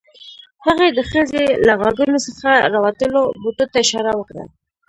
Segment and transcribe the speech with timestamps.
[0.65, 4.43] هغې د ښځې له غوږونو څخه راوتلو بوټو ته اشاره وکړه